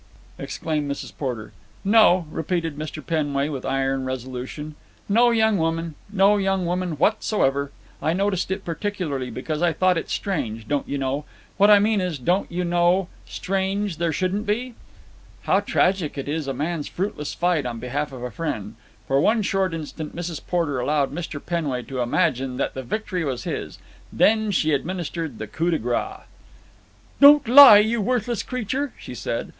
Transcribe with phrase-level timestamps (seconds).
[0.39, 1.15] exclaimed Mrs.
[1.15, 1.51] Porter.
[1.83, 3.05] "No," repeated Mr.
[3.05, 4.73] Penway with iron resolution.
[5.07, 5.93] "No young woman.
[6.11, 7.69] No young woman whatsoever.
[8.01, 12.17] I noticed it particularly, because I thought it strange, don't you know—what I mean is,
[12.17, 14.73] don't you know, strange there shouldn't be!"
[15.43, 18.77] How tragic is a man's fruitless fight on behalf of a friend!
[19.07, 20.41] For one short instant Mrs.
[20.47, 21.39] Porter allowed Mr.
[21.39, 23.77] Penway to imagine that the victory was his,
[24.11, 26.21] then she administered the coup de grace.
[27.19, 29.49] "Don't lie, you worthless creature," she said.